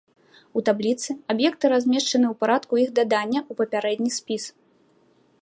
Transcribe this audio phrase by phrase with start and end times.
[0.59, 4.43] У табліцы аб'екты размешчаны ў парадку іх дадання ў папярэдні спіс.